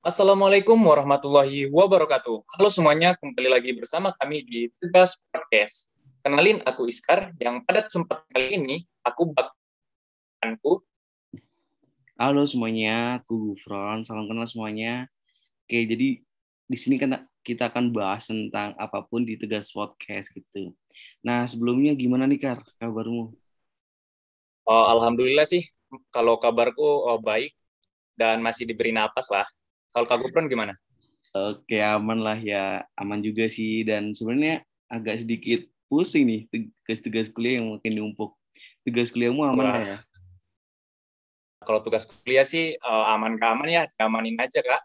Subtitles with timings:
[0.00, 2.48] Assalamualaikum warahmatullahi wabarakatuh.
[2.56, 5.92] Halo semuanya, kembali lagi bersama kami di Tegas Podcast.
[6.24, 9.52] Kenalin, aku Iskar, yang pada kesempatan kali ini, aku bakal
[12.16, 14.00] Halo semuanya, aku Gufron.
[14.00, 15.04] Salam kenal semuanya.
[15.68, 16.24] Oke, jadi
[16.64, 20.72] di sini kan kita akan bahas tentang apa pun di Tegas Podcast gitu.
[21.20, 23.36] Nah, sebelumnya gimana nih, Kar, kabarmu?
[24.64, 25.68] Oh, Alhamdulillah sih,
[26.08, 27.52] kalau kabarku oh, baik
[28.16, 29.44] dan masih diberi napas lah.
[29.90, 30.78] Kalau Kak Gufron gimana?
[31.30, 32.86] Oke, aman lah ya.
[32.98, 33.82] Aman juga sih.
[33.86, 38.34] Dan sebenarnya agak sedikit pusing nih tugas-tugas kuliah yang makin numpuk.
[38.86, 39.78] Tugas kuliahmu aman Wah.
[39.82, 39.98] ya?
[41.60, 44.82] Kalau tugas kuliah sih uh, aman gak aman ya, amanin aja kak.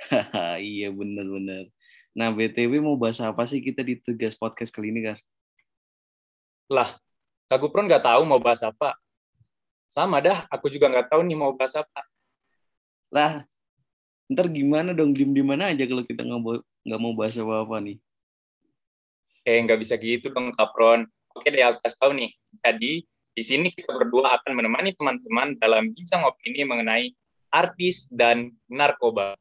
[0.62, 1.68] iya bener-bener.
[2.16, 5.20] Nah BTW mau bahas apa sih kita di tugas podcast kali ini Kak?
[6.72, 6.88] Lah,
[7.46, 8.96] Kak Gupron nggak tahu mau bahas apa.
[9.86, 12.02] Sama dah, aku juga nggak tahu nih mau bahas apa.
[13.12, 13.44] Lah,
[14.26, 17.54] ntar gimana dong diem di mana aja kalau kita nggak mau nggak mau bahas apa
[17.62, 17.96] apa nih
[19.46, 22.30] eh nggak bisa gitu dong kapron oke deh aku kasih tahu nih
[22.62, 27.12] jadi di sini kita berdua akan menemani teman-teman dalam bincang opini mengenai
[27.52, 29.38] artis dan narkoba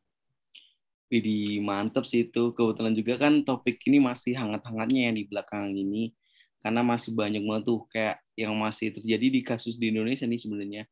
[1.06, 2.50] Widih, mantep sih itu.
[2.58, 6.18] Kebetulan juga kan topik ini masih hangat-hangatnya yang di belakang ini.
[6.58, 10.84] Karena masih banyak banget tuh kayak yang masih terjadi di kasus di Indonesia nih sebenarnya.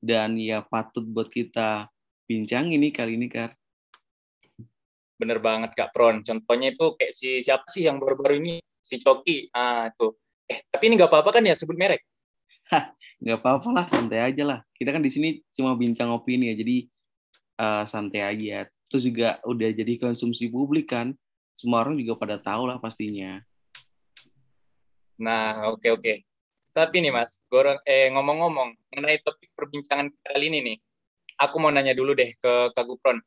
[0.00, 1.84] Dan ya patut buat kita
[2.28, 3.56] bincang ini kali ini, Kak.
[5.16, 6.20] Bener banget, Kak Pron.
[6.20, 8.54] Contohnya itu kayak si siapa sih yang baru-baru ini?
[8.84, 9.48] Si Coki.
[9.56, 10.14] Ah, tuh.
[10.44, 12.04] Eh, tapi ini nggak apa-apa kan ya sebut merek?
[12.68, 12.92] Hah,
[13.24, 14.60] nggak apa-apa lah, santai aja lah.
[14.76, 16.76] Kita kan di sini cuma bincang opini ya, jadi
[17.58, 18.68] uh, santai aja.
[18.92, 21.16] Terus juga udah jadi konsumsi publik kan.
[21.56, 23.40] Semua orang juga pada tahu lah pastinya.
[25.18, 26.02] Nah, oke okay, oke.
[26.04, 26.16] Okay.
[26.70, 30.76] Tapi nih Mas, gorong eh ngomong-ngomong mengenai topik perbincangan kali ini nih,
[31.38, 33.22] aku mau nanya dulu deh ke Kak Gupron.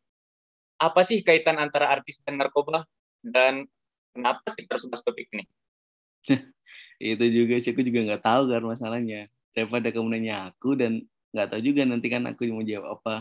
[0.77, 2.83] Apa sih kaitan antara artis dan narkoba?
[3.23, 3.65] Dan
[4.11, 5.47] kenapa kita harus bahas topik ini?
[6.99, 9.31] itu juga sih, aku juga nggak tahu kan masalahnya.
[9.55, 13.15] Daripada kamu nanya aku dan nggak tahu juga nanti kan aku mau jawab apa.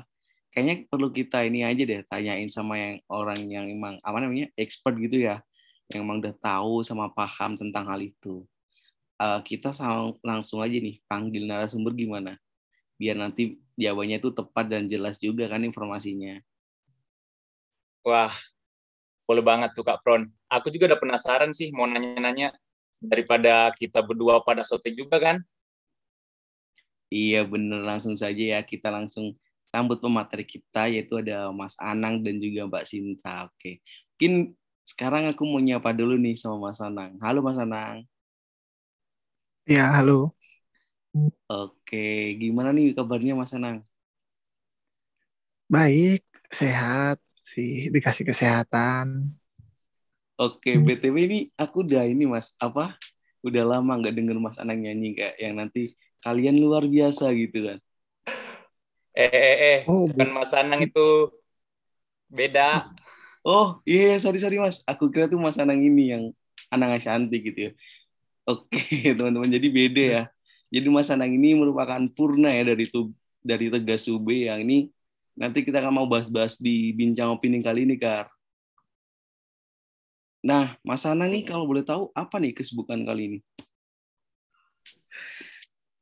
[0.51, 4.99] Kayaknya perlu kita ini aja deh, tanyain sama yang orang yang emang apa namanya expert
[4.99, 5.39] gitu ya,
[5.95, 8.43] yang emang udah tahu sama paham tentang hal itu.
[9.21, 9.71] Uh, kita
[10.25, 12.35] langsung aja nih panggil narasumber gimana?
[13.01, 16.37] Biar nanti jawabannya itu tepat dan jelas juga kan informasinya.
[18.05, 18.29] Wah,
[19.25, 20.29] boleh banget tuh Kak Pron.
[20.53, 22.53] Aku juga udah penasaran sih mau nanya-nanya
[23.01, 25.41] daripada kita berdua pada sote juga kan.
[27.11, 29.35] Iya bener langsung saja ya kita langsung
[29.73, 33.49] sambut pemateri kita yaitu ada Mas Anang dan juga Mbak Sinta.
[33.49, 33.81] Oke,
[34.15, 37.17] mungkin sekarang aku mau nyapa dulu nih sama Mas Anang.
[37.19, 38.05] Halo Mas Anang.
[39.67, 40.35] Ya halo.
[41.53, 41.97] Oke,
[42.41, 43.77] gimana nih kabarnya Mas Anang?
[45.75, 46.21] Baik,
[46.59, 47.17] sehat
[47.53, 49.07] sih, dikasih kesehatan.
[50.41, 52.97] Oke, BTW ini aku udah ini Mas, apa?
[53.47, 55.81] Udah lama nggak denger Mas Anang nyanyi kayak yang nanti
[56.25, 57.79] kalian luar biasa gitu kan.
[59.15, 61.01] Eh, eh, eh, oh, bukan Mas Anang itu
[62.31, 62.89] beda.
[63.47, 64.79] Oh, iya, yeah, sorry, sorry Mas.
[64.91, 66.25] Aku kira tuh Mas Anang ini yang
[66.75, 67.73] Anang Ashanti gitu ya.
[68.49, 68.81] Oke,
[69.19, 70.23] teman-teman, jadi beda ya.
[70.71, 73.11] Jadi Mas Anang ini merupakan purna ya dari tu,
[73.43, 74.87] dari Tegas UB yang ini
[75.35, 78.31] nanti kita akan mau bahas-bahas di bincang opini kali ini, Kar.
[80.47, 83.39] Nah, Mas Anang nih kalau boleh tahu apa nih kesibukan kali ini?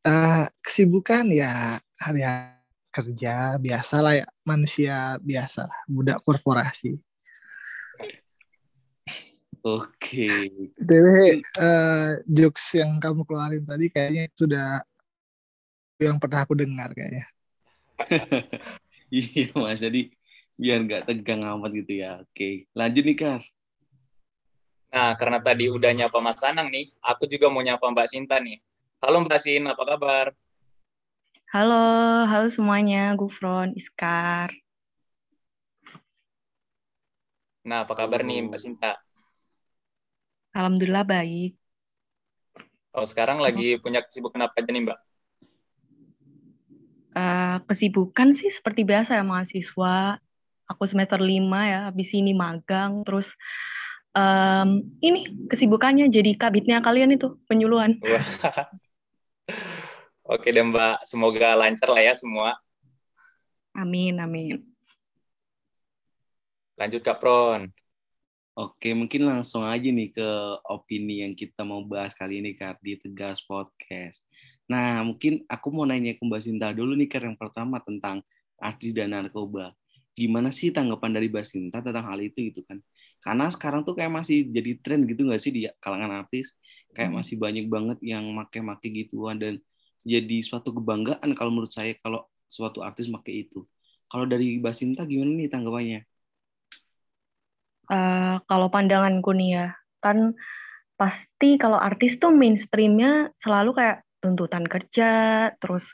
[0.05, 2.23] Uh, kesibukan ya hari
[2.89, 6.97] kerja biasa lah ya manusia biasa lah budak korporasi
[9.67, 10.51] Oke.
[10.79, 11.43] Okay.
[11.59, 14.83] uh, jokes yang kamu keluarin tadi kayaknya sudah
[15.99, 17.27] yang pernah aku dengar kayaknya.
[19.11, 20.07] iya mas, jadi
[20.55, 22.23] biar nggak tegang amat gitu ya.
[22.23, 23.43] Oke, lanjut nih Kar.
[24.89, 28.57] Nah, karena tadi udah nyapa Mas Anang nih, aku juga mau nyapa Mbak Sinta nih.
[29.05, 30.33] Halo Mbak Sin, apa kabar?
[31.53, 34.49] Halo, halo semuanya, Gufron, Iskar.
[37.69, 38.97] Nah, apa kabar nih Mbak Sinta?
[40.59, 41.55] Alhamdulillah baik.
[42.91, 44.99] Oh, sekarang lagi punya kesibukan apa aja nih, Mbak?
[47.15, 50.19] Uh, kesibukan sih seperti biasa ya mahasiswa.
[50.67, 53.07] Aku semester 5 ya, habis ini magang.
[53.07, 53.31] Terus
[54.19, 58.03] um, ini kesibukannya jadi kabitnya kalian itu, penyuluhan.
[60.29, 62.59] Oke deh Mbak, semoga lancar lah ya semua.
[63.79, 64.59] Amin, amin.
[66.75, 67.71] Lanjut Kak Pron.
[68.59, 70.29] Oke, mungkin langsung aja nih ke
[70.67, 74.27] opini yang kita mau bahas kali ini, Kak, di Tegas Podcast.
[74.67, 78.19] Nah, mungkin aku mau nanya ke Mbak Sinta dulu nih, Kak, yang pertama tentang
[78.59, 79.75] artis dan narkoba.
[80.19, 82.83] gimana sih tanggapan dari Basinta tentang hal itu gitu kan
[83.23, 86.59] karena sekarang tuh kayak masih jadi tren gitu nggak sih di kalangan artis
[86.91, 87.23] kayak Hmm.
[87.23, 89.63] masih banyak banget yang make-make gituan dan
[90.03, 93.63] jadi suatu kebanggaan kalau menurut saya kalau suatu artis make itu
[94.11, 96.01] kalau dari Basinta gimana nih tanggapannya
[97.89, 99.67] Eh, kalau pandanganku nih ya,
[100.05, 100.37] kan
[101.01, 105.11] pasti kalau artis tuh mainstreamnya selalu kayak tuntutan kerja,
[105.57, 105.89] terus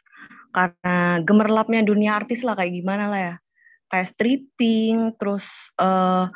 [0.50, 3.34] karena gemerlapnya dunia artis lah kayak gimana lah ya,
[3.94, 5.46] kayak stripping, terus
[5.78, 6.26] eh,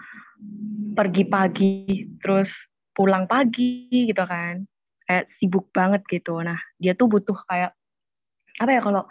[0.94, 2.54] pergi pagi, terus
[2.94, 4.62] pulang pagi gitu kan,
[5.10, 6.38] kayak sibuk banget gitu.
[6.38, 7.74] Nah dia tuh butuh kayak
[8.62, 9.10] apa ya kalau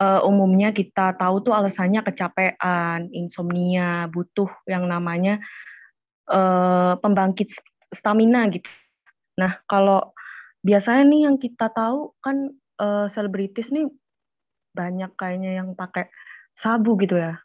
[0.00, 5.36] eh, umumnya kita tahu tuh alasannya kecapean, insomnia, butuh yang namanya
[6.30, 7.48] eh, pembangkit
[7.92, 8.68] stamina gitu.
[9.40, 10.12] Nah, kalau
[10.62, 13.88] biasanya nih yang kita tahu kan eh, selebritis nih
[14.72, 16.08] banyak kayaknya yang pakai
[16.56, 17.40] sabu gitu ya.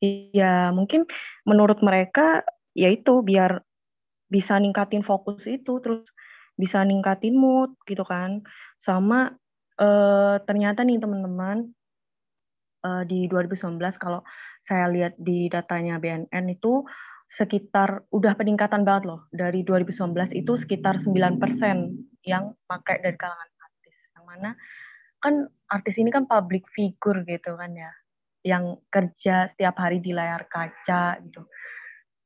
[0.00, 1.04] Iya, mungkin
[1.44, 3.60] menurut mereka ya itu biar
[4.30, 6.06] bisa ningkatin fokus itu, terus
[6.56, 8.40] bisa ningkatin mood gitu kan.
[8.80, 9.34] Sama
[9.80, 11.72] eh, ternyata nih teman-teman
[12.80, 14.24] di 2019 kalau
[14.64, 16.80] saya lihat di datanya BNN itu
[17.30, 19.20] sekitar udah peningkatan banget loh.
[19.30, 21.38] Dari 2019 itu sekitar 9%
[22.26, 23.96] yang pakai dari kalangan artis.
[24.18, 24.50] Yang mana
[25.22, 25.34] kan
[25.70, 27.92] artis ini kan public figure gitu kan ya.
[28.42, 31.46] Yang kerja setiap hari di layar kaca gitu.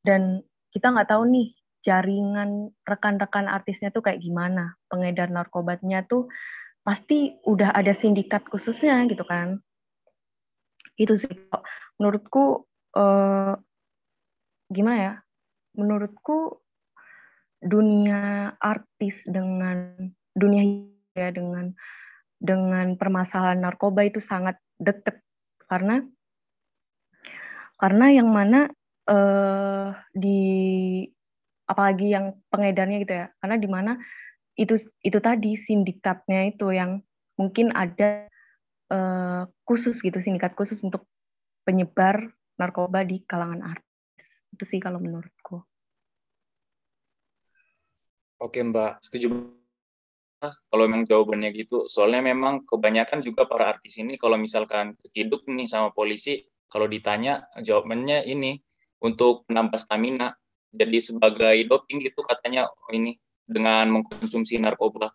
[0.00, 0.40] Dan
[0.72, 1.52] kita nggak tahu nih
[1.84, 4.72] jaringan rekan-rekan artisnya tuh kayak gimana.
[4.88, 6.32] Pengedar narkobanya tuh
[6.80, 9.60] pasti udah ada sindikat khususnya gitu kan.
[10.96, 11.28] Itu sih
[12.00, 12.64] menurutku
[12.96, 13.54] eh,
[14.74, 15.14] gimana ya?
[15.78, 16.64] Menurutku
[17.64, 19.94] dunia artis dengan
[20.36, 20.84] dunia
[21.16, 21.72] ya dengan
[22.36, 25.22] dengan permasalahan narkoba itu sangat deket
[25.64, 26.04] karena
[27.80, 28.68] karena yang mana
[29.08, 30.40] eh, di
[31.64, 33.92] apalagi yang pengedarnya gitu ya karena di mana
[34.60, 37.00] itu itu tadi sindikatnya itu yang
[37.40, 38.28] mungkin ada
[38.92, 41.08] eh, khusus gitu sindikat khusus untuk
[41.64, 42.28] penyebar
[42.60, 43.83] narkoba di kalangan artis
[44.54, 45.66] itu sih kalau menurutku
[48.44, 49.30] Oke Mbak, setuju.
[50.44, 55.64] Kalau memang jawabannya gitu, soalnya memang kebanyakan juga para artis ini kalau misalkan keciduk nih
[55.64, 58.60] sama polisi, kalau ditanya jawabannya ini
[59.00, 60.36] untuk menambah stamina.
[60.74, 63.16] Jadi sebagai doping gitu katanya oh ini
[63.48, 65.08] dengan mengkonsumsi narkoba.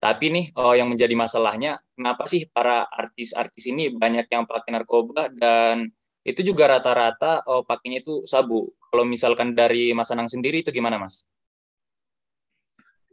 [0.00, 5.28] Tapi nih oh, yang menjadi masalahnya, kenapa sih para artis-artis ini banyak yang pakai narkoba
[5.28, 5.92] dan
[6.26, 8.74] itu juga rata-rata oh, pakainya itu sabu.
[8.90, 11.30] Kalau misalkan dari Mas Anang sendiri itu gimana Mas?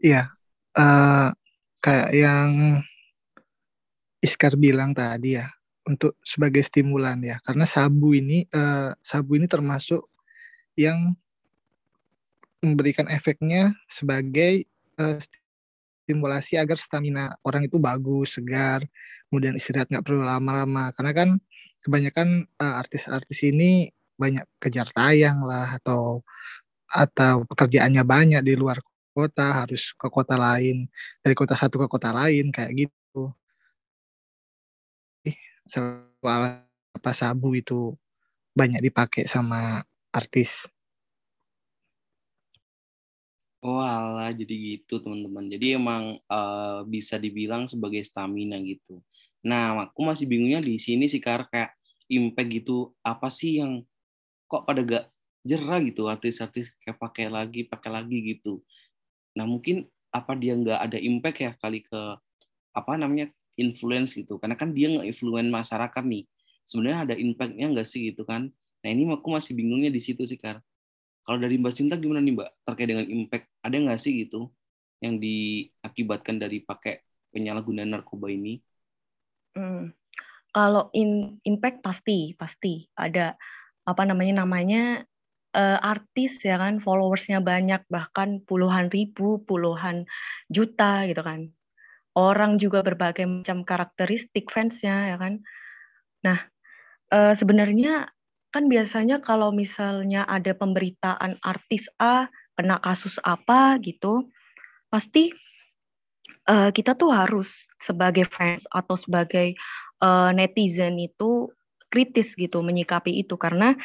[0.01, 0.33] Iya,
[0.73, 1.29] eh,
[1.77, 2.49] kayak yang
[4.23, 5.51] Iskar bilang tadi ya,
[5.85, 10.09] untuk sebagai stimulan ya, karena sabu ini eh, sabu ini termasuk
[10.73, 11.13] yang
[12.63, 14.65] memberikan efeknya sebagai
[14.97, 15.19] eh,
[16.03, 18.83] stimulasi agar stamina orang itu bagus, segar,
[19.29, 21.29] kemudian istirahat nggak perlu lama-lama, karena kan
[21.83, 26.23] kebanyakan eh, artis-artis ini banyak kejar tayang lah atau
[26.87, 28.79] atau pekerjaannya banyak di luar
[29.13, 30.89] kota harus ke kota lain
[31.21, 33.33] dari kota satu ke kota lain kayak gitu
[35.67, 36.63] soal
[36.93, 37.95] apa sabu itu
[38.53, 39.81] banyak dipakai sama
[40.13, 40.69] artis
[43.63, 43.79] Oh
[44.35, 45.47] jadi gitu teman-teman.
[45.47, 48.99] Jadi emang eh, bisa dibilang sebagai stamina gitu.
[49.43, 51.71] Nah, aku masih bingungnya di sini sih karena kayak
[52.11, 53.83] impact gitu apa sih yang
[54.51, 55.05] kok pada gak
[55.43, 58.63] jerah gitu artis-artis kayak pakai lagi pakai lagi gitu.
[59.37, 61.99] Nah mungkin apa dia nggak ada impact ya kali ke
[62.73, 64.37] apa namanya influence gitu.
[64.41, 66.23] Karena kan dia nggak influence masyarakat nih.
[66.65, 68.49] Sebenarnya ada impactnya nggak sih gitu kan?
[68.83, 70.61] Nah ini aku masih bingungnya di situ sih Kar.
[71.23, 73.45] Kalau dari Mbak Sinta gimana nih Mbak terkait dengan impact?
[73.63, 74.51] Ada nggak sih gitu
[75.03, 78.59] yang diakibatkan dari pakai penyalahgunaan narkoba ini?
[79.53, 79.93] Hmm.
[80.53, 83.33] Kalau in, impact pasti pasti ada
[83.83, 85.03] apa namanya namanya
[85.53, 90.05] eh, artis ya kan followersnya banyak bahkan puluhan ribu puluhan
[90.49, 91.49] juta gitu kan
[92.17, 95.33] orang juga berbagai macam karakteristik fansnya ya kan
[96.25, 96.39] nah
[97.13, 98.09] eh, sebenarnya
[98.53, 104.29] kan biasanya kalau misalnya ada pemberitaan artis A kena kasus apa gitu
[104.93, 105.33] pasti
[106.49, 109.55] eh, kita tuh harus sebagai fans atau sebagai
[110.03, 111.51] eh, netizen itu
[111.91, 113.75] kritis gitu menyikapi itu karena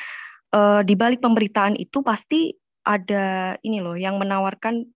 [0.55, 2.55] eh, di balik pemberitaan itu pasti
[2.89, 4.89] ada ini loh yang menawarkan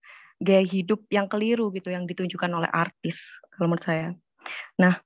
[0.42, 3.22] gaya hidup yang keliru gitu yang ditunjukkan oleh artis
[3.54, 4.08] kalau menurut saya.
[4.82, 4.98] Nah,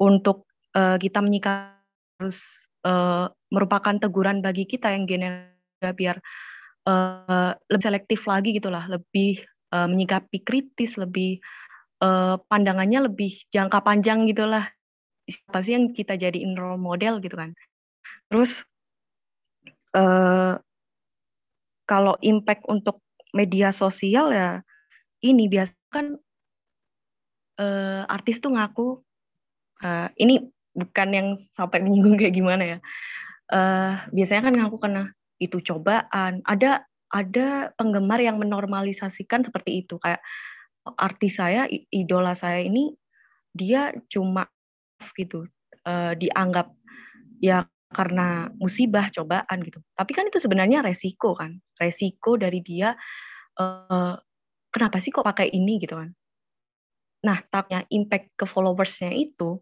[0.00, 1.78] untuk eh, kita menyikapi
[2.18, 2.38] harus
[2.82, 6.18] uh, merupakan teguran bagi kita yang generasi biar
[6.90, 9.38] uh, lebih selektif lagi gitulah, lebih
[9.70, 11.38] uh, menyikapi kritis, lebih
[12.02, 14.66] uh, pandangannya lebih jangka panjang gitulah.
[15.28, 17.52] Siapa sih yang kita jadiin role model gitu kan?
[18.32, 18.64] Terus
[19.92, 20.56] uh,
[21.88, 23.00] kalau impact untuk
[23.36, 24.64] media sosial ya
[25.20, 26.16] ini biasa kan
[27.60, 29.00] uh, artis tuh ngaku
[29.84, 31.28] uh, ini bukan yang
[31.58, 32.78] sampai menyinggung kayak gimana ya.
[33.48, 35.04] Uh, biasanya kan ngaku kena
[35.40, 36.44] itu cobaan.
[36.44, 40.20] Ada ada penggemar yang menormalisasikan seperti itu kayak
[40.96, 42.94] artis saya idola saya ini
[43.52, 44.46] dia cuma
[45.18, 45.44] gitu
[45.84, 46.70] uh, dianggap
[47.42, 49.80] ya karena musibah cobaan gitu.
[49.96, 52.92] Tapi kan itu sebenarnya resiko kan resiko dari dia
[53.56, 54.14] uh,
[54.68, 56.12] kenapa sih kok pakai ini gitu kan?
[57.24, 59.58] Nah tapnya impact ke followersnya itu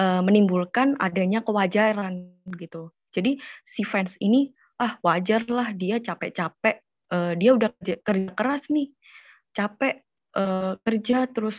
[0.00, 2.90] uh, menimbulkan adanya kewajaran gitu.
[3.14, 4.50] Jadi si fans ini
[4.82, 6.82] ah wajar lah dia capek-capek
[7.14, 8.90] uh, dia udah kerja keras nih
[9.54, 10.02] capek
[10.34, 11.56] uh, kerja terus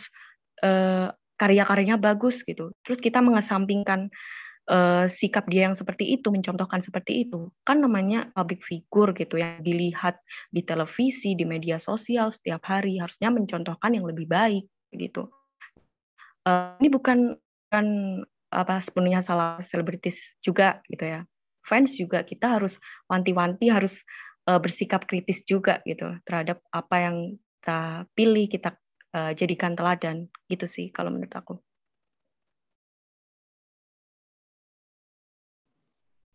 [0.62, 2.72] uh, karya-karyanya bagus gitu.
[2.84, 4.08] Terus kita mengesampingkan
[4.72, 7.52] uh, sikap dia yang seperti itu mencontohkan seperti itu.
[7.64, 10.16] Kan namanya public figure gitu ya dilihat
[10.52, 14.64] di televisi di media sosial setiap hari harusnya mencontohkan yang lebih baik
[14.96, 15.28] gitu.
[16.46, 17.36] Uh, ini bukan
[17.68, 17.86] kan
[18.54, 21.20] apa sepenuhnya salah selebritis juga gitu ya.
[21.66, 22.78] Fans juga kita harus
[23.10, 23.98] wanti-wanti harus
[24.46, 27.16] bersikap kritis juga gitu terhadap apa yang
[27.66, 28.78] kita pilih kita
[29.10, 31.58] uh, jadikan teladan gitu sih kalau menurut aku.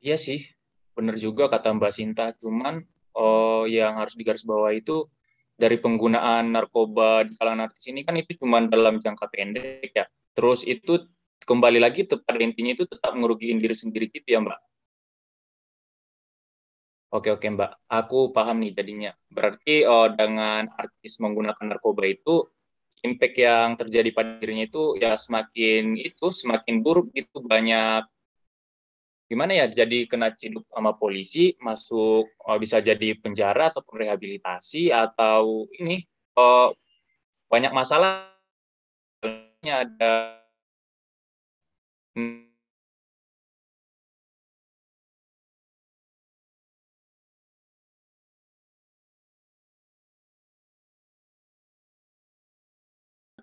[0.03, 0.43] Iya sih,
[0.91, 2.35] benar juga kata Mbak Sinta.
[2.35, 2.83] Cuman
[3.15, 5.07] oh, yang harus digarisbawahi itu
[5.55, 10.03] dari penggunaan narkoba di kalangan artis ini kan itu cuma dalam jangka pendek ya.
[10.35, 10.99] Terus itu
[11.47, 14.59] kembali lagi pada intinya itu tetap ngerugiin diri sendiri gitu ya Mbak.
[17.11, 19.11] Oke oke Mbak, aku paham nih jadinya.
[19.27, 22.47] Berarti oh, dengan artis menggunakan narkoba itu
[23.03, 28.05] impact yang terjadi pada dirinya itu ya semakin itu semakin buruk itu banyak
[29.25, 35.65] gimana ya jadi kena ciduk sama polisi masuk oh, bisa jadi penjara atau rehabilitasi atau
[35.81, 36.03] ini
[36.37, 36.75] oh,
[37.49, 38.27] banyak masalah
[39.65, 40.41] ada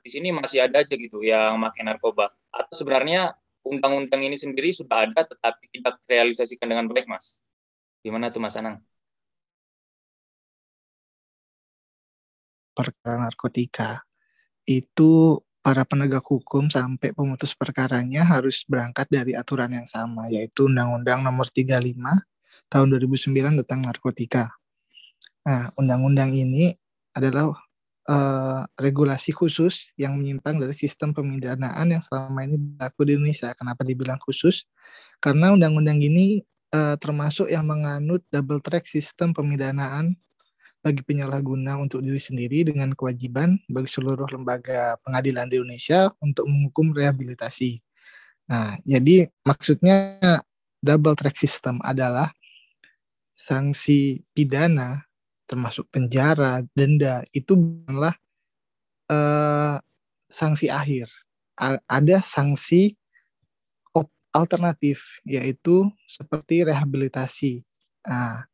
[0.09, 2.33] di sini masih ada aja gitu yang makin narkoba.
[2.49, 7.45] Atau sebenarnya undang-undang ini sendiri sudah ada tetapi tidak terrealisasikan dengan baik, Mas.
[8.01, 8.81] Gimana tuh Mas Anang?
[12.73, 14.01] Perkara narkotika
[14.65, 21.21] itu para penegak hukum sampai pemutus perkaranya harus berangkat dari aturan yang sama, yaitu Undang-Undang
[21.21, 22.25] Nomor 35
[22.73, 24.57] tahun 2009 tentang narkotika.
[25.45, 26.73] Nah, undang-undang ini
[27.13, 27.53] adalah
[28.09, 33.53] uh, regulasi khusus yang menyimpang dari sistem pemidanaan yang selama ini berlaku di Indonesia.
[33.53, 34.65] Kenapa dibilang khusus?
[35.21, 40.17] Karena undang-undang ini uh, termasuk yang menganut double track sistem pemidanaan
[40.79, 46.95] bagi penyalahguna untuk diri sendiri dengan kewajiban bagi seluruh lembaga pengadilan di Indonesia untuk menghukum
[46.95, 47.83] rehabilitasi.
[48.49, 50.17] Nah, jadi maksudnya
[50.81, 52.31] double track system adalah
[53.35, 55.08] sanksi pidana
[55.49, 58.15] termasuk penjara, denda itu bukanlah
[59.09, 59.81] uh,
[60.29, 61.09] sanksi akhir.
[61.59, 62.95] A ada sanksi
[64.33, 67.65] alternatif yaitu seperti rehabilitasi.
[68.07, 68.45] Nah,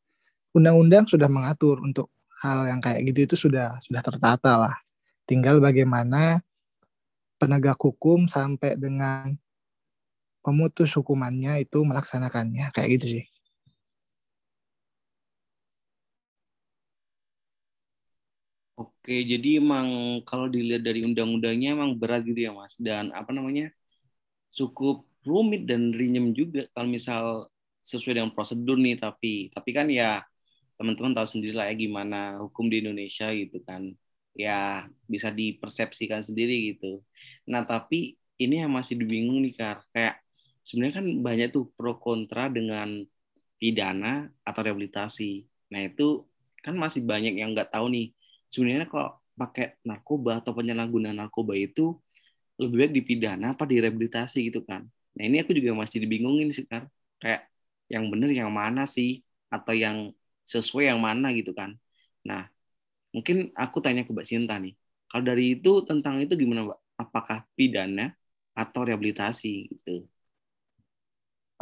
[0.54, 2.08] undang-undang sudah mengatur untuk
[2.40, 4.76] hal yang kayak gitu itu sudah sudah tertata lah.
[5.24, 6.40] Tinggal bagaimana
[7.40, 9.34] penegak hukum sampai dengan
[10.44, 13.24] pemutus hukumannya itu melaksanakannya kayak gitu sih.
[19.04, 19.86] Oke, jadi emang
[20.24, 23.68] kalau dilihat dari undang-undangnya emang berat gitu ya Mas dan apa namanya
[24.52, 27.24] cukup rumit dan rinyem juga kalau misal
[27.84, 30.24] sesuai dengan prosedur nih tapi tapi kan ya
[30.80, 33.92] teman-teman tahu sendiri lah ya gimana hukum di Indonesia gitu kan
[34.36, 37.04] ya bisa dipersepsikan sendiri gitu.
[37.50, 40.20] Nah tapi ini yang masih dibingung nih Kar kayak
[40.66, 43.04] sebenarnya kan banyak tuh pro kontra dengan
[43.60, 45.46] pidana atau rehabilitasi.
[45.72, 46.26] Nah itu
[46.64, 48.06] kan masih banyak yang nggak tahu nih
[48.52, 51.98] sebenarnya kalau pakai narkoba atau penyalahgunaan narkoba itu
[52.60, 54.86] lebih baik dipidana apa direhabilitasi gitu kan.
[55.18, 56.86] Nah ini aku juga masih dibingungin sih kan.
[57.18, 57.50] Kayak
[57.90, 60.14] yang benar yang mana sih atau yang
[60.46, 61.74] sesuai yang mana gitu kan.
[62.22, 62.46] Nah
[63.14, 64.74] mungkin aku tanya ke Mbak Sinta nih.
[65.10, 66.80] Kalau dari itu tentang itu gimana Mbak?
[66.94, 68.14] Apakah pidana
[68.54, 70.06] atau rehabilitasi gitu?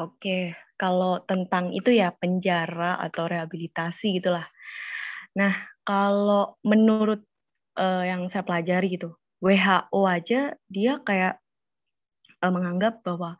[0.00, 4.48] Oke, kalau tentang itu ya penjara atau rehabilitasi gitulah.
[5.36, 7.22] Nah, kalau menurut
[7.78, 11.42] uh, yang saya pelajari gitu, WHO aja dia kayak
[12.42, 13.34] uh, menganggap bahwa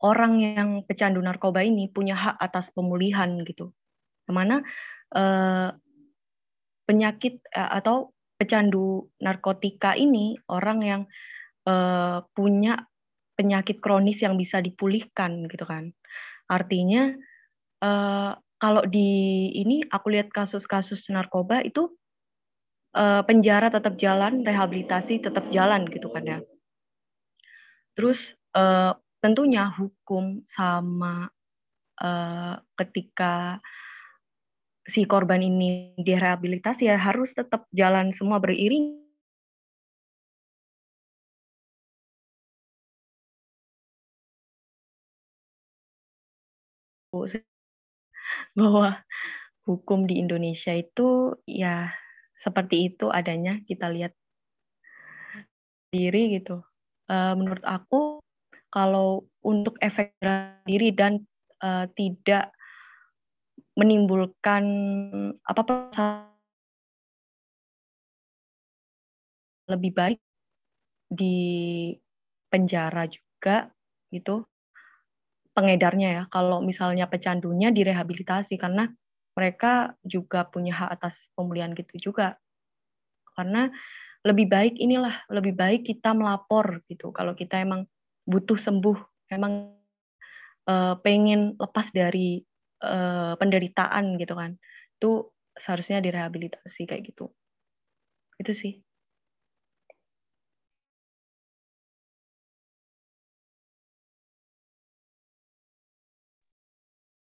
[0.00, 3.74] orang yang pecandu narkoba ini punya hak atas pemulihan gitu.
[4.24, 4.64] Ke mana
[5.16, 5.74] uh,
[6.88, 11.02] penyakit uh, atau pecandu narkotika ini orang yang
[11.66, 12.86] uh, punya
[13.34, 15.90] penyakit kronis yang bisa dipulihkan gitu kan.
[16.48, 17.12] Artinya
[17.82, 21.94] uh, kalau di ini aku lihat kasus-kasus narkoba itu
[22.98, 26.38] uh, penjara tetap jalan, rehabilitasi tetap jalan gitu kan ya.
[27.94, 28.18] Terus
[28.58, 31.30] uh, tentunya hukum sama
[32.02, 33.62] uh, ketika
[34.88, 38.98] si korban ini direhabilitasi ya harus tetap jalan semua beriring
[48.58, 48.98] bahwa
[49.68, 51.92] hukum di Indonesia itu ya
[52.40, 54.16] seperti itu adanya kita lihat
[55.92, 56.62] diri gitu.
[57.08, 58.20] Uh, menurut aku
[58.68, 60.12] kalau untuk efek
[60.68, 61.24] diri dan
[61.64, 62.52] uh, tidak
[63.78, 64.64] menimbulkan
[65.46, 65.62] apa
[69.68, 70.20] lebih baik
[71.08, 71.36] di
[72.48, 73.70] penjara juga
[74.12, 74.44] gitu
[75.58, 76.22] pengedarnya ya.
[76.30, 78.86] Kalau misalnya pecandunya direhabilitasi karena
[79.34, 82.38] mereka juga punya hak atas pemulihan gitu juga.
[83.34, 83.66] Karena
[84.22, 87.10] lebih baik inilah lebih baik kita melapor gitu.
[87.10, 87.90] Kalau kita emang
[88.22, 88.98] butuh sembuh,
[89.34, 89.74] emang
[90.70, 92.38] uh, pengen lepas dari
[92.86, 94.54] uh, penderitaan gitu kan.
[94.98, 97.34] Itu seharusnya direhabilitasi kayak gitu.
[98.38, 98.87] Itu sih.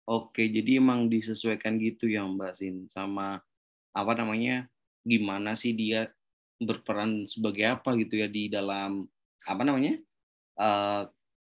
[0.08, 3.44] Oke, jadi emang disesuaikan gitu ya Mbak Sin sama
[3.92, 4.64] apa namanya
[5.04, 6.08] gimana sih dia
[6.56, 9.04] berperan sebagai apa gitu ya di dalam
[9.44, 10.00] apa namanya
[10.56, 11.04] uh,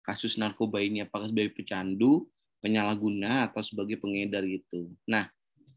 [0.08, 2.32] kasus narkoba ini apakah sebagai pecandu,
[2.64, 4.88] penyalahguna atau sebagai pengedar gitu.
[5.04, 5.28] Nah,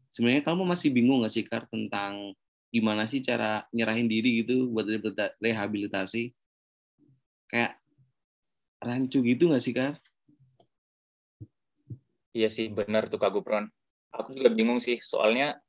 [0.07, 2.31] sebenarnya kamu masih bingung nggak sih Kar tentang
[2.71, 4.87] gimana sih cara nyerahin diri gitu buat
[5.43, 6.31] rehabilitasi?
[7.51, 7.75] Kayak
[8.79, 9.99] rancu gitu nggak sih Kar?
[12.39, 13.67] Iya sih, benar tuh Kak Gupron.
[14.15, 15.59] Aku juga bingung sih, soalnya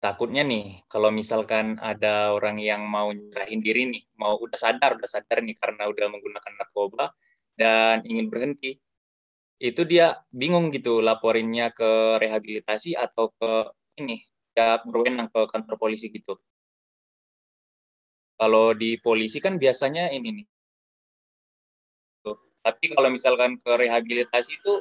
[0.00, 5.10] takutnya nih, kalau misalkan ada orang yang mau nyerahin diri nih, mau udah sadar, udah
[5.14, 7.12] sadar nih karena udah menggunakan narkoba
[7.60, 8.80] dan ingin berhenti,
[9.60, 13.52] itu dia bingung gitu laporinnya ke rehabilitasi atau ke
[14.00, 14.16] ini,
[14.56, 16.40] ya berwenang ke kantor polisi gitu.
[18.40, 20.46] Kalau di polisi kan biasanya ini nih.
[22.66, 24.74] Tapi kalau misalkan ke rehabilitasi itu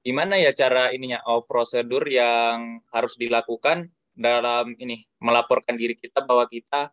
[0.00, 6.48] gimana ya cara ininya oh prosedur yang harus dilakukan dalam ini melaporkan diri kita bahwa
[6.48, 6.92] kita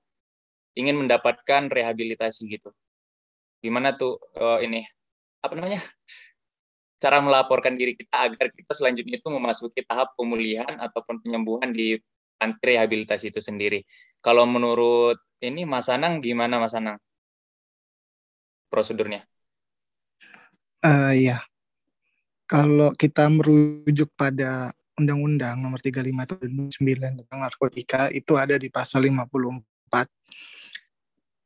[0.76, 2.72] ingin mendapatkan rehabilitasi gitu
[3.64, 4.86] gimana tuh uh, ini
[5.42, 5.82] apa namanya
[6.98, 11.98] cara melaporkan diri kita agar kita selanjutnya itu memasuki tahap pemulihan ataupun penyembuhan di
[12.42, 13.86] anti rehabilitasi itu sendiri.
[14.22, 16.98] Kalau menurut ini Mas Anang gimana Mas Anang
[18.74, 19.26] prosedurnya?
[20.82, 21.42] Uh, ya,
[22.48, 29.06] kalau kita merujuk pada Undang-Undang Nomor 35 Tahun 2009 tentang narkotika itu ada di pasal
[29.06, 30.10] 54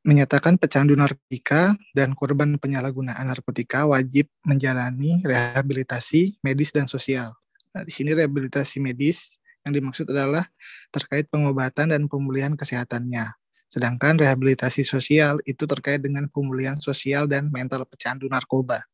[0.01, 7.37] menyatakan pecandu narkotika dan korban penyalahgunaan narkotika wajib menjalani rehabilitasi medis dan sosial.
[7.73, 9.29] Nah, di sini rehabilitasi medis
[9.61, 10.49] yang dimaksud adalah
[10.89, 13.37] terkait pengobatan dan pemulihan kesehatannya.
[13.69, 18.90] Sedangkan rehabilitasi sosial itu terkait dengan pemulihan sosial dan mental pecandu narkoba.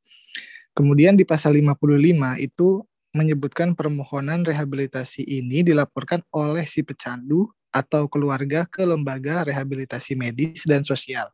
[0.77, 2.85] Kemudian di pasal 55 itu
[3.17, 10.85] menyebutkan permohonan rehabilitasi ini dilaporkan oleh si pecandu atau keluarga ke lembaga rehabilitasi medis dan
[10.85, 11.33] sosial.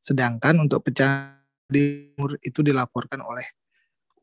[0.00, 3.44] Sedangkan untuk pecandu itu dilaporkan oleh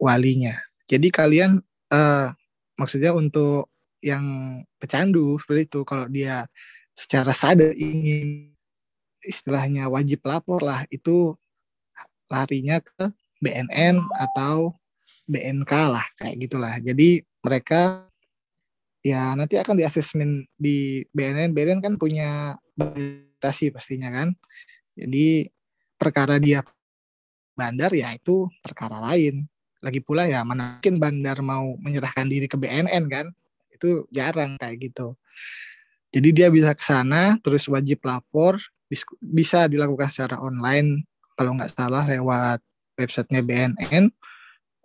[0.01, 0.57] walinya.
[0.89, 1.61] Jadi kalian
[1.93, 2.33] uh,
[2.73, 3.69] maksudnya untuk
[4.01, 4.25] yang
[4.81, 6.49] pecandu seperti itu kalau dia
[6.97, 8.49] secara sadar ingin
[9.21, 11.37] istilahnya wajib lapor lah itu
[12.29, 13.13] larinya ke
[13.45, 14.73] BNN atau
[15.29, 16.73] BNK lah kayak gitulah.
[16.81, 18.09] Jadi mereka
[19.05, 21.53] ya nanti akan diasesmen di BNN.
[21.53, 24.33] BNN kan punya batasi pastinya kan.
[24.97, 25.45] Jadi
[26.01, 26.65] perkara dia
[27.53, 29.45] bandar ya itu perkara lain.
[29.85, 33.29] Lagi pula ya mana mungkin bandar mau menyerahkan diri ke BNN kan.
[33.69, 35.13] Itu jarang kayak gitu.
[36.09, 38.57] Jadi dia bisa ke sana terus wajib lapor
[39.19, 41.03] bisa dilakukan secara online
[41.35, 42.63] kalau nggak salah lewat
[42.95, 44.11] websitenya BNN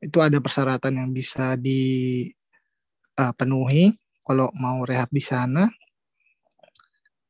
[0.01, 2.25] itu ada persyaratan yang bisa dipenuhi
[3.93, 5.69] uh, kalau mau rehab di sana.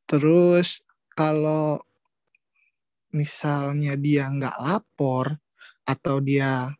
[0.07, 0.79] Terus
[1.11, 1.83] kalau
[3.11, 5.35] misalnya dia nggak lapor
[5.83, 6.71] atau dia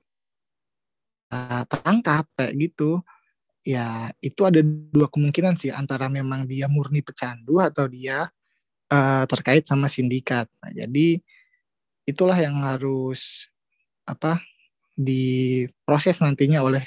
[1.31, 3.03] uh, tertangkap kayak gitu,
[3.67, 8.31] ya itu ada dua kemungkinan sih antara memang dia murni pecandu atau dia
[8.87, 10.47] uh, terkait sama sindikat.
[10.63, 11.19] Nah, jadi
[12.07, 13.50] itulah yang harus
[14.11, 14.43] apa
[14.99, 16.83] diproses nantinya oleh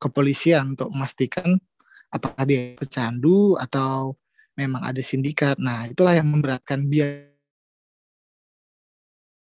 [0.00, 1.60] kepolisian untuk memastikan
[2.08, 4.16] apakah dia pecandu atau
[4.56, 5.60] memang ada sindikat.
[5.60, 7.28] Nah, itulah yang memberatkan biaya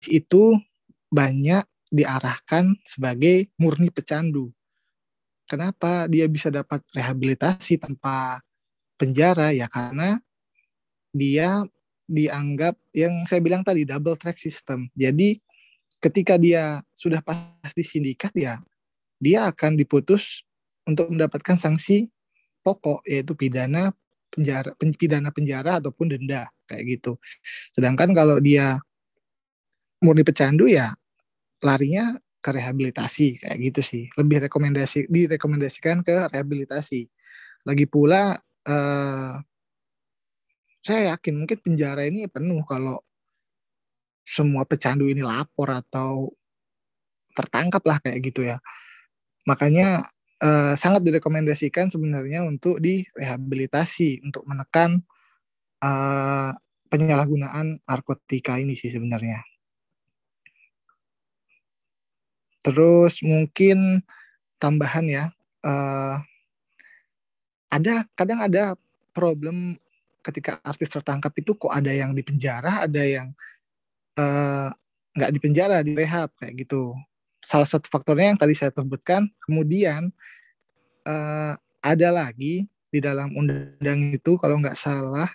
[0.04, 0.52] itu
[1.08, 4.52] banyak diarahkan sebagai murni pecandu.
[5.44, 8.40] Kenapa dia bisa dapat rehabilitasi tanpa
[8.96, 9.52] penjara?
[9.52, 10.20] Ya karena
[11.12, 11.64] dia
[12.04, 14.88] dianggap yang saya bilang tadi double track system.
[14.96, 15.40] Jadi
[16.05, 18.61] ketika dia sudah pasti sindikat ya
[19.17, 20.45] dia akan diputus
[20.85, 22.12] untuk mendapatkan sanksi
[22.61, 23.97] pokok yaitu pidana
[24.29, 27.17] penjara pidana penjara ataupun denda kayak gitu.
[27.73, 28.77] Sedangkan kalau dia
[30.05, 30.93] murni pecandu ya
[31.64, 37.09] larinya ke rehabilitasi kayak gitu sih lebih rekomendasi direkomendasikan ke rehabilitasi
[37.64, 38.37] lagi pula
[38.69, 39.35] uh,
[40.85, 43.01] saya yakin mungkin penjara ini penuh kalau
[44.24, 46.32] semua pecandu ini lapor atau
[47.37, 48.58] tertangkap lah kayak gitu ya
[49.44, 50.08] makanya
[50.40, 55.04] uh, sangat direkomendasikan sebenarnya untuk direhabilitasi untuk menekan
[55.84, 56.50] uh,
[56.88, 59.42] penyalahgunaan narkotika ini sih sebenarnya.
[62.64, 64.00] Terus mungkin
[64.56, 65.24] tambahan ya,
[65.66, 66.16] uh,
[67.68, 68.78] ada kadang ada
[69.12, 69.76] problem
[70.24, 73.37] ketika artis tertangkap itu kok ada yang di penjara, ada yang
[74.18, 74.68] uh,
[75.14, 76.94] nggak di penjara, di rehab kayak gitu.
[77.44, 79.29] Salah satu faktornya yang tadi saya sebutkan.
[79.44, 80.11] Kemudian
[81.07, 85.29] uh, ada lagi di dalam undang itu kalau nggak salah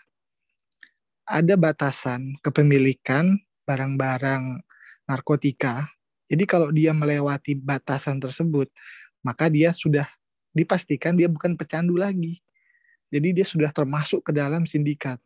[1.30, 3.38] ada batasan kepemilikan
[3.68, 4.64] barang-barang
[5.06, 5.86] narkotika
[6.30, 8.70] jadi kalau dia melewati batasan tersebut,
[9.26, 10.06] maka dia sudah
[10.54, 12.38] dipastikan dia bukan pecandu lagi.
[13.10, 15.18] Jadi dia sudah termasuk ke dalam sindikat.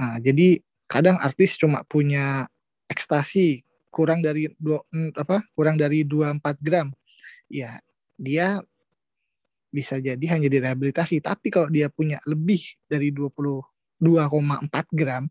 [0.00, 2.48] Nah, jadi kadang artis cuma punya
[2.88, 6.88] ekstasi kurang dari dua, mm, apa kurang dari 24 gram.
[7.48, 7.80] Ya,
[8.16, 8.60] dia
[9.68, 15.28] bisa jadi hanya direhabilitasi, tapi kalau dia punya lebih dari 22,4 gram,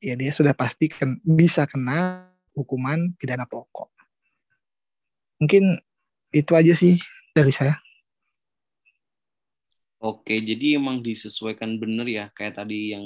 [0.00, 3.92] ya dia sudah pasti kan bisa kena hukuman pidana pokok.
[5.38, 5.78] Mungkin
[6.32, 6.96] itu aja sih
[7.36, 7.76] dari saya.
[9.98, 13.02] Oke, jadi emang disesuaikan bener ya, kayak tadi yang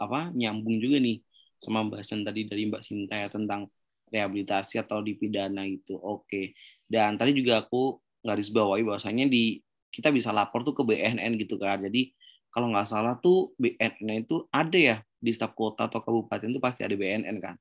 [0.00, 1.20] apa nyambung juga nih
[1.60, 3.68] sama bahasan tadi dari Mbak Sinta ya tentang
[4.08, 6.00] rehabilitasi atau dipidana itu.
[6.00, 6.56] Oke,
[6.88, 9.60] dan tadi juga aku garis bawahi bahwasanya di
[9.92, 11.76] kita bisa lapor tuh ke BNN gitu kan.
[11.84, 12.16] Jadi
[12.48, 16.80] kalau nggak salah tuh BNN itu ada ya di setiap kota atau kabupaten itu pasti
[16.88, 17.56] ada BNN kan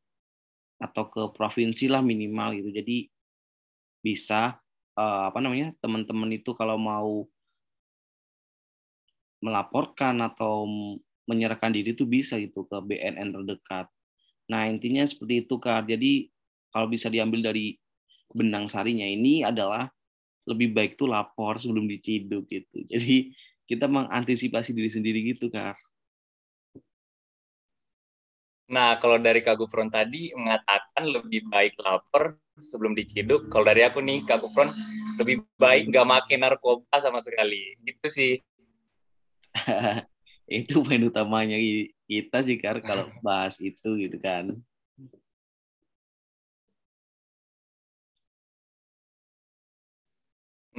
[0.80, 2.72] atau ke provinsi lah minimal gitu.
[2.72, 3.12] Jadi
[4.00, 4.56] bisa
[4.96, 7.28] uh, apa namanya teman-teman itu kalau mau
[9.40, 10.68] melaporkan atau
[11.30, 13.86] menyerahkan diri itu bisa gitu ke BNN terdekat.
[14.50, 15.86] Nah intinya seperti itu kak.
[15.88, 16.28] Jadi
[16.74, 17.78] kalau bisa diambil dari
[18.34, 19.90] benang sarinya ini adalah
[20.50, 22.78] lebih baik tuh lapor sebelum diciduk gitu.
[22.94, 23.34] Jadi
[23.70, 25.78] kita mengantisipasi diri sendiri gitu kak.
[28.70, 33.50] Nah, kalau dari Kak Gufron tadi mengatakan lebih baik lapor sebelum diciduk.
[33.50, 34.70] Kalau dari aku nih, Kak Gufron,
[35.18, 37.74] lebih baik nggak makin narkoba sama sekali.
[37.82, 38.34] Gitu sih.
[40.60, 41.58] itu poin utamanya
[42.10, 44.58] kita sih, Kar, kalau bahas itu gitu kan.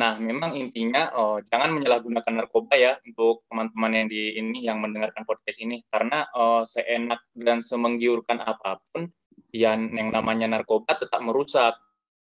[0.00, 5.28] Nah, memang intinya oh, jangan menyalahgunakan narkoba ya untuk teman-teman yang di ini yang mendengarkan
[5.28, 9.12] podcast ini karena oh, seenak dan semenggiurkan apa pun
[9.52, 11.76] yang yang namanya narkoba tetap merusak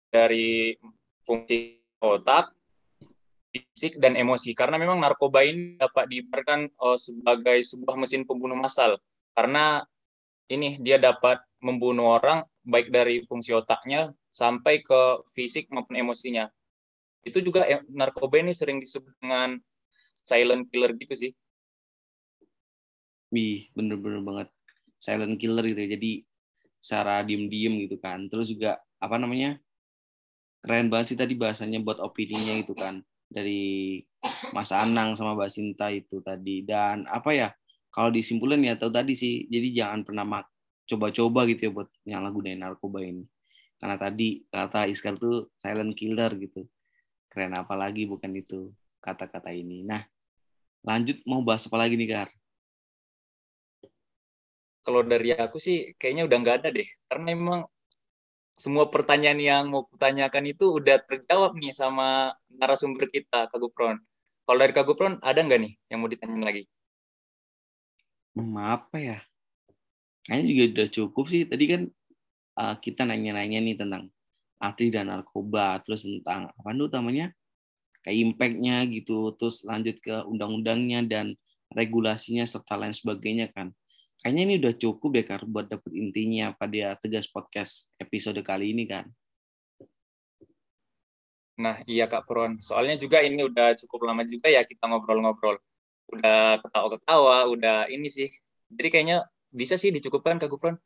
[0.06, 0.78] dari
[1.26, 2.53] fungsi otak,
[3.54, 8.98] fisik dan emosi karena memang narkoba ini dapat diibaratkan oh, sebagai sebuah mesin pembunuh massal
[9.38, 9.86] karena
[10.50, 16.50] ini dia dapat membunuh orang baik dari fungsi otaknya sampai ke fisik maupun emosinya
[17.24, 19.56] itu juga narkoba ini sering disebut dengan
[20.24, 21.32] silent killer gitu sih.
[23.32, 24.48] Wih, bener-bener banget
[25.00, 25.88] silent killer gitu ya.
[25.96, 26.10] Jadi
[26.78, 28.28] secara diem-diem gitu kan.
[28.28, 29.56] Terus juga apa namanya?
[30.60, 33.04] Keren banget sih tadi bahasanya buat opininya itu kan
[33.34, 33.98] dari
[34.54, 36.62] Mas Anang sama Mbak Sinta itu tadi.
[36.62, 37.50] Dan apa ya?
[37.90, 39.50] Kalau disimpulin ya tahu tadi sih.
[39.50, 40.46] Jadi jangan pernah
[40.86, 43.26] coba-coba gitu ya buat nyalahgunain narkoba ini.
[43.82, 46.64] Karena tadi kata Iskar tuh silent killer gitu
[47.34, 48.70] keren apa lagi bukan itu
[49.02, 49.82] kata-kata ini.
[49.82, 50.06] Nah,
[50.86, 52.30] lanjut mau bahas apa lagi nih, Kar?
[54.86, 56.86] Kalau dari aku sih kayaknya udah nggak ada deh.
[57.10, 57.66] Karena memang
[58.54, 63.98] semua pertanyaan yang mau kutanyakan itu udah terjawab nih sama narasumber kita, Kak Gupron.
[64.46, 66.62] Kalau dari Kak Gupron, ada nggak nih yang mau ditanyain lagi?
[68.38, 69.18] Hmm, apa ya?
[70.26, 71.42] Kayaknya juga udah cukup sih.
[71.50, 71.82] Tadi kan
[72.62, 74.10] uh, kita nanya-nanya nih tentang
[74.62, 77.26] artis dan narkoba, terus tentang apa tuh namanya?
[78.06, 81.26] Kayak impact-nya gitu, terus lanjut ke undang-undangnya dan
[81.74, 83.74] regulasinya serta lain sebagainya kan
[84.24, 88.88] kayaknya ini udah cukup deh Kar buat dapet intinya pada Tegas Podcast episode kali ini
[88.88, 89.04] kan.
[91.60, 95.60] Nah iya Kak Pron, soalnya juga ini udah cukup lama juga ya kita ngobrol-ngobrol.
[96.08, 98.32] Udah ketawa-ketawa, udah ini sih.
[98.72, 100.80] Jadi kayaknya bisa sih dicukupkan Kak Gupron.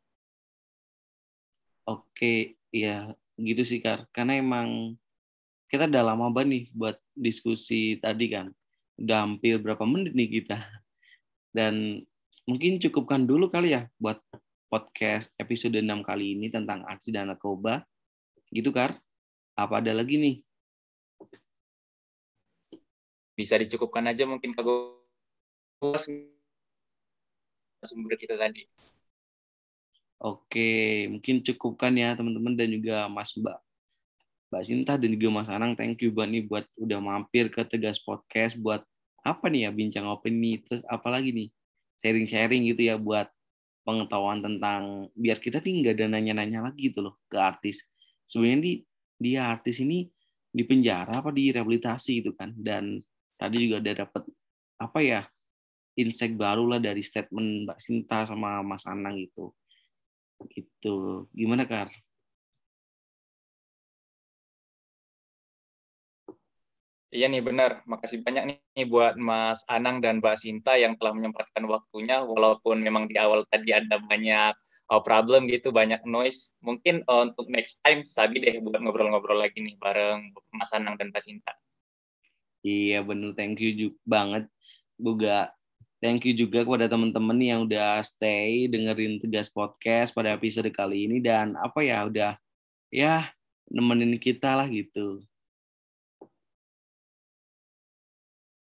[1.86, 4.10] Oke, iya gitu sih Kar.
[4.10, 4.98] Karena emang
[5.70, 8.50] kita udah lama banget nih buat diskusi tadi kan.
[8.98, 10.58] Udah hampir berapa menit nih kita.
[11.54, 12.02] Dan
[12.48, 14.16] mungkin cukupkan dulu kali ya buat
[14.72, 17.84] podcast episode 6 kali ini tentang aksi dan narkoba.
[18.48, 18.96] Gitu, Kar?
[19.52, 20.36] Apa ada lagi nih?
[23.36, 24.64] Bisa dicukupkan aja mungkin Kak
[27.84, 28.64] sumber kita tadi.
[30.18, 33.58] Oke, mungkin cukupkan ya teman-teman dan juga Mas Mbak.
[34.50, 38.02] Mbak Sinta dan juga Mas Anang, thank you banget nih buat udah mampir ke Tegas
[38.02, 38.82] Podcast buat
[39.22, 41.48] apa nih ya bincang opini terus apa lagi nih
[42.02, 43.28] sharing-sharing gitu ya buat
[43.82, 47.84] pengetahuan tentang biar kita nih nggak ada nanya-nanya lagi gitu loh ke artis.
[48.28, 48.72] Sebenarnya di
[49.18, 50.06] dia artis ini
[50.48, 53.02] di penjara apa di rehabilitasi gitu kan dan
[53.36, 54.22] tadi juga ada dapat
[54.78, 55.20] apa ya
[55.98, 59.52] insight baru lah dari statement Mbak Sinta sama Mas Anang gitu
[60.54, 61.90] gitu gimana Kar?
[67.08, 67.80] Iya nih benar.
[67.88, 68.44] Makasih banyak
[68.76, 73.48] nih buat Mas Anang dan Mbak Sinta yang telah menyempatkan waktunya walaupun memang di awal
[73.48, 74.52] tadi ada banyak
[74.92, 76.52] uh, problem gitu, banyak noise.
[76.60, 81.08] Mungkin uh, untuk next time sabi deh buat ngobrol-ngobrol lagi nih bareng Mas Anang dan
[81.08, 81.52] Mbak Sinta.
[82.60, 84.44] Iya benar, thank you juga banget
[84.98, 85.54] juga
[86.02, 91.22] thank you juga kepada teman-teman yang udah stay dengerin Tegas Podcast pada episode kali ini
[91.22, 92.34] dan apa ya udah
[92.90, 93.30] ya
[93.70, 95.22] nemenin kita lah gitu.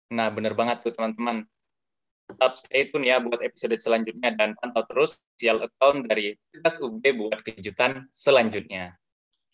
[0.08, 1.44] Nah, benar banget tuh teman-teman.
[2.28, 7.04] Tetap stay tune ya buat episode selanjutnya dan pantau terus sial account dari Tugas UB
[7.16, 9.00] buat kejutan selanjutnya.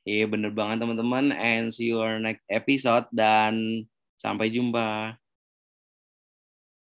[0.04, 1.32] Iya, bener banget teman-teman.
[1.32, 3.86] And see you on next episode dan
[4.18, 5.16] sampai jumpa.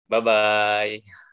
[0.08, 1.25] Bye-bye.